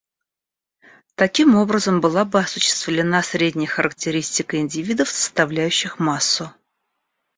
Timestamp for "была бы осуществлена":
2.01-3.21